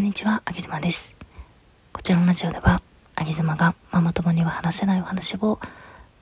[0.00, 1.14] こんにちは、あげずまです。
[1.92, 2.80] こちらのラジオでは、
[3.16, 5.60] あげずまがママ友には話せないお話を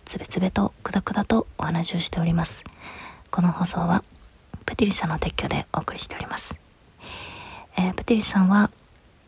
[0.05, 2.65] つべつべとくだくだとお話をしております。
[3.31, 4.03] この放送は、
[4.67, 6.59] プティリさんの撤去でお送りしております。
[7.77, 8.73] えー、プティリさんは、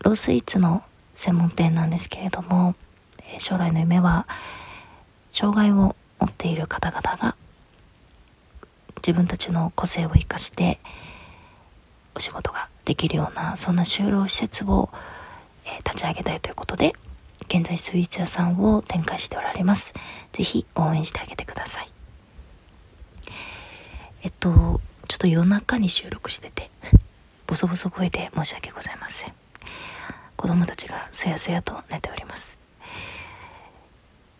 [0.00, 0.82] ロースイーツの
[1.14, 2.74] 専門店なんですけれども、
[3.32, 4.26] え、将来の夢は、
[5.30, 7.36] 障害を持っている方々が
[8.96, 10.80] 自分たちの個性を生かして
[12.16, 14.90] お仕事ができるようなそんな就労施設を、
[15.64, 16.96] え、立ち上げたいということで
[17.48, 19.94] 現在スイーツ屋さんを展開しておられます。
[20.32, 21.92] 是非応援してあげてください。
[24.24, 26.68] えっとちょっと夜中に収録してて
[27.46, 29.32] ボソボソ声で申し訳ございません。
[30.34, 32.58] 子供たちがすやすやと寝ております。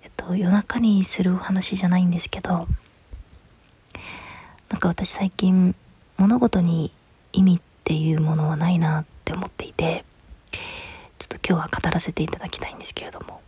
[0.03, 2.67] えっと夜中にするお話じゃないんですけど
[4.71, 5.77] なんか私最近
[6.17, 6.93] 物事に
[7.33, 10.05] 意味っていうものはないなって思っていて
[11.19, 13.41] ちょっと今日は語らせていただきたいんですけれども。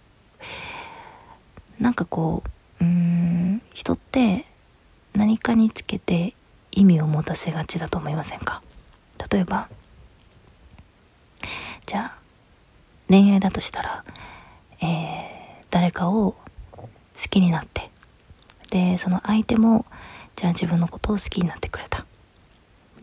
[1.79, 2.43] なんかこ
[2.81, 4.45] ううーん人って
[5.15, 6.35] 何かにつけて
[6.73, 8.63] 意味を持たせがちだと思いませんか？
[9.31, 9.69] 例えば
[11.87, 12.19] じゃあ
[13.09, 14.05] 恋愛だとしたら、
[14.81, 16.39] えー、誰かを好
[17.31, 17.91] きになって
[18.71, 19.87] でその相手も
[20.35, 22.05] じゃあ自分のことを好きになってくれた。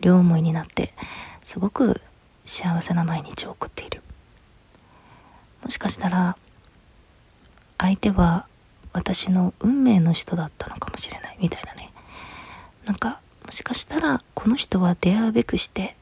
[0.02, 0.94] 両思いになって
[1.44, 2.00] すごく
[2.44, 4.02] 幸せな毎日を送っている。
[5.62, 6.36] もしかしたら
[7.78, 8.46] 相手は
[8.92, 11.36] 私の運命の人だったのかもしれない。
[11.40, 11.92] みたいなね。
[12.84, 15.96] なんかもしかしたらこの人は出会うべくして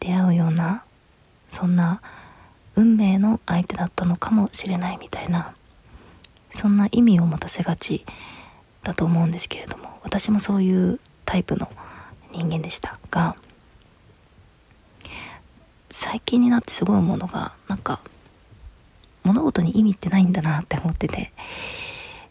[0.00, 0.84] 出会うような
[1.48, 2.00] そんな
[2.76, 4.98] 運命の相手だったのかもしれない。
[4.98, 5.54] みたいな
[6.50, 8.04] そんな意味を持たせがち
[8.82, 11.70] だと思うんですけれども私もそういうタイプの
[12.32, 13.36] 人間でしたが
[15.96, 18.00] 最近になってすごい思うのがなんか
[19.22, 21.32] 物事に意味ってないんだなって思ってて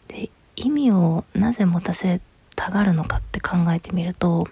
[0.06, 2.20] で意味をなぜ持たせ
[2.54, 4.46] たがるのかって考えてみると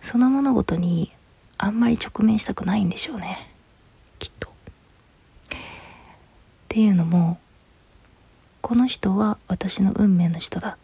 [0.00, 1.12] その物事に
[1.58, 3.54] あんまり直面したくないんでしょうね
[4.18, 4.48] きっと。
[4.48, 4.52] っ
[6.66, 7.38] ていうのも
[8.62, 10.76] この人は私の運命の人だっ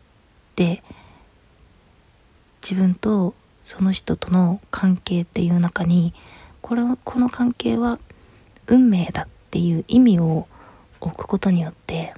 [0.55, 0.85] て
[2.63, 3.35] 自分と
[3.65, 6.15] その人との関係っていう中に
[6.65, 7.99] これこの関係は
[8.67, 10.49] 運命だっていう意味を
[10.99, 12.15] 置くことによって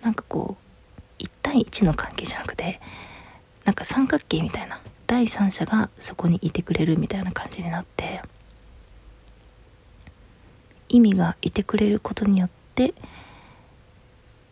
[0.00, 0.56] なんかこ
[1.20, 2.80] う1対1の関係じゃなくて
[3.66, 8.22] なんか三角形みたいな第三者がそこにいてくれるみたいな感じになって
[10.88, 12.94] 意味がいてくれることによって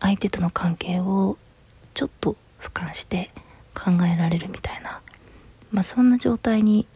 [0.01, 1.39] 相手との関係を
[1.95, 3.31] ちょっと俯瞰して
[3.73, 5.01] 考えられるみたいな、
[5.71, 6.87] まあ、そんな状態に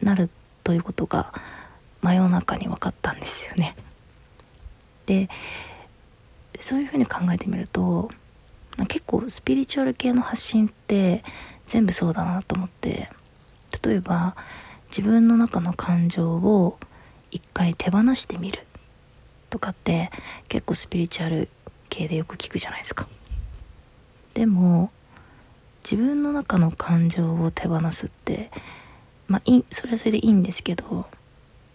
[0.00, 0.30] なる
[0.66, 1.32] ということが
[2.02, 3.76] 真夜中に分かったんですよね。
[5.06, 5.28] で
[6.58, 8.10] そういうふうに考えてみると
[8.88, 11.22] 結構スピリチュアル系の発信って
[11.66, 13.08] 全部そうだなと思って
[13.80, 14.34] 例えば
[14.88, 16.80] 自分の中の感情を
[17.30, 18.66] 一回手放してみる
[19.48, 20.10] とかって
[20.48, 21.48] 結構スピリチュアル
[21.90, 23.06] 系でよく聞くじゃないですか。
[24.34, 24.90] でも
[25.88, 28.50] 自分の中の感情を手放すって
[29.28, 31.06] まあそれはそれでいいんですけど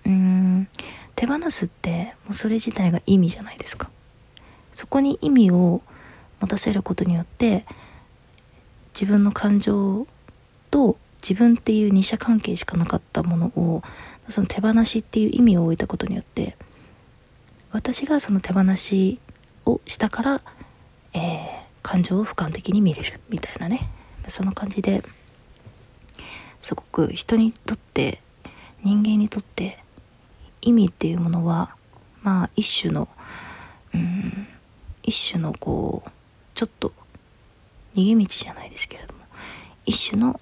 [0.06, 0.68] うん
[1.16, 3.90] 手放すってもうそれ自体が意味じゃないですか。
[4.74, 5.82] そこに意味を
[6.40, 7.66] 持たせることによって
[8.94, 10.08] 自分の感情
[10.72, 13.84] と自分っていう二者関係しかなかったものを
[14.28, 16.58] その手放しっていう意味を置いたことによって
[17.72, 19.20] 私がその手放し
[19.66, 20.42] をしたから、
[21.14, 21.50] えー、
[21.84, 23.90] 感情を俯瞰的に見れるみたいなね。
[24.28, 25.04] その感じで
[26.62, 28.22] すごく人にとって
[28.84, 29.84] 人間にとって
[30.62, 31.76] 意味っていうものは
[32.22, 33.10] まあ一種の
[33.94, 34.48] うん
[35.04, 36.10] 一種のこう
[36.54, 36.94] ちょっと
[37.96, 39.20] 逃げ道じゃないですけれども
[39.86, 40.40] 一種の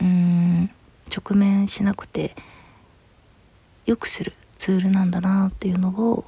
[0.00, 0.70] うん
[1.14, 2.34] 直面しなくて
[3.86, 6.24] 良くするツールなんだなっていうのを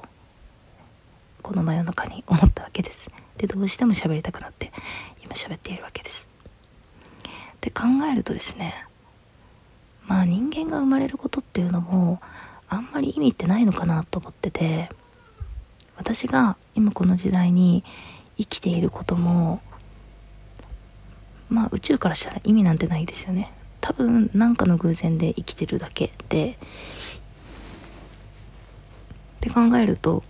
[1.41, 3.09] この真夜中に思ったわけです。
[3.37, 4.71] でどうしても喋りたくなって
[5.23, 6.29] 今喋っているわけです。
[7.57, 8.85] って考えるとですね
[10.05, 12.21] まあ人間が生まれることっていうのも
[12.69, 14.89] あんまり意味ってないのかなと思ってて
[15.97, 17.83] 私が今この時代に
[18.37, 19.61] 生きていることも
[21.49, 23.53] まあ宇宙からしたら意味なんてないですよね。
[23.81, 26.55] 多分何かの偶然で生きてるだけでっ
[29.39, 30.23] て考えると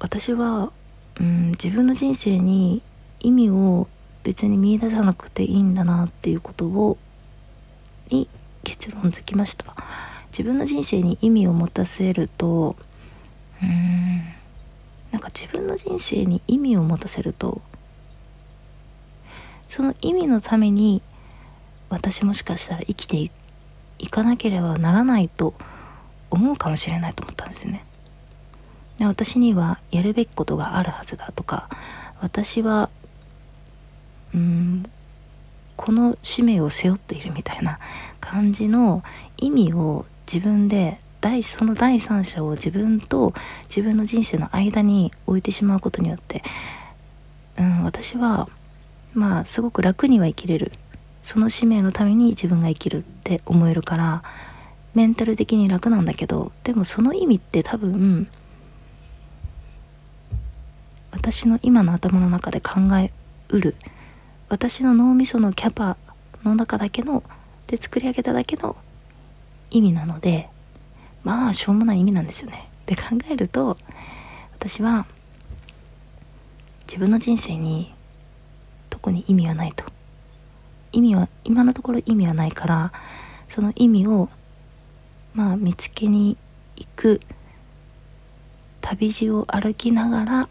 [0.00, 0.72] 私は、
[1.20, 2.82] うん、自分の人生に
[3.20, 3.88] 意味を
[4.22, 6.98] 別に見いださなくていいんだなっていうことを
[8.10, 8.28] に
[8.64, 9.74] 結論づきました
[10.30, 12.76] 自分の人生に意味を持たせると
[13.62, 14.18] うーん
[15.10, 17.62] なんか自分の人生に意味を持たせると
[19.66, 21.02] その意味のために
[21.88, 23.30] 私もしかしたら生きて
[23.98, 25.54] いかなければならないと
[26.30, 27.84] 思うかもしれないと思ったんですよね。
[28.98, 31.68] で私にはやるべきことがあるはずだとか
[32.20, 32.90] 私は
[35.88, 37.78] この使命を背負っているみたいな
[38.20, 39.02] 感じの
[39.38, 43.32] 意味を自分で第その第三者を自分と
[43.70, 46.42] 自分の人生の間に置いてしまうことによって、
[47.58, 48.50] うん、私は
[49.14, 50.72] まあすごく楽には生きれる。
[51.22, 54.22] その使命のために自分が生きるって思えるから
[54.92, 58.28] メンタル的に楽なんだけどでもその意味って多分
[61.12, 63.10] 私の今の頭の中で考え
[63.48, 63.74] うる。
[64.48, 65.96] 私の脳みそのキャパ
[66.42, 67.22] の中だけの
[67.66, 68.76] で作り上げただけの
[69.70, 70.48] 意味なので
[71.22, 72.70] まあしょうもない意味なんですよね。
[72.86, 73.76] で考えると
[74.54, 75.06] 私は
[76.86, 77.94] 自分の人生に
[78.88, 79.84] 特に意味はないと。
[80.92, 82.92] 意味は今のところ意味はないから
[83.46, 84.30] その意味を
[85.34, 86.38] まあ見つけに
[86.76, 87.20] 行く
[88.80, 90.48] 旅路を歩きながら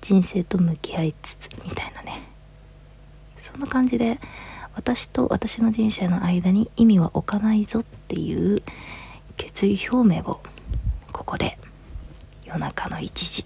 [0.00, 2.27] 人生と向き合いつつみたいなね
[3.38, 4.20] そんな感じで
[4.74, 8.62] 私と私の人生の間に意味は置かないぞっていう
[9.36, 10.40] 決意表明を
[11.12, 11.58] ここで
[12.44, 13.44] 夜中の1時。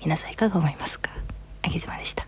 [0.00, 1.10] 皆さんいかが思いますか？
[1.62, 2.26] あげずまでした。